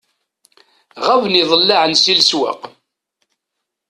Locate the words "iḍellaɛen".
1.41-1.93